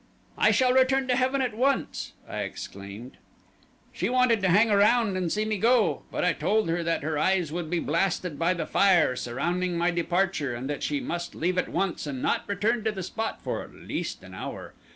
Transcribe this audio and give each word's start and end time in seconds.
"'I 0.39 0.49
shall 0.49 0.73
return 0.73 1.07
to 1.09 1.15
heaven 1.15 1.43
at 1.43 1.53
once!' 1.53 2.13
I 2.27 2.39
exclaimed. 2.39 3.17
"She 3.93 4.09
wanted 4.09 4.41
to 4.41 4.47
hang 4.49 4.71
around 4.71 5.15
and 5.15 5.31
see 5.31 5.45
me 5.45 5.59
go, 5.59 6.01
but 6.09 6.25
I 6.25 6.33
told 6.33 6.67
her 6.69 6.81
that 6.81 7.03
her 7.03 7.19
eyes 7.19 7.51
would 7.51 7.69
be 7.69 7.77
blasted 7.79 8.39
by 8.39 8.55
the 8.55 8.65
fire 8.65 9.15
surrounding 9.15 9.77
my 9.77 9.91
departure 9.91 10.55
and 10.55 10.67
that 10.67 10.81
she 10.81 10.99
must 11.01 11.35
leave 11.35 11.59
at 11.59 11.69
once 11.69 12.07
and 12.07 12.19
not 12.19 12.45
return 12.49 12.83
to 12.85 12.91
the 12.91 13.03
spot 13.03 13.43
for 13.43 13.61
at 13.61 13.75
least 13.75 14.23
an 14.23 14.33
hour. 14.33 14.73